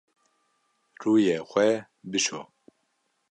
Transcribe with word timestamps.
Rûyê 1.01 1.37
xwe 1.49 1.67
bişo. 2.11 2.41